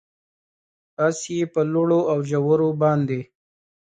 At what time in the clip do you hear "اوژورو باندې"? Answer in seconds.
2.13-3.19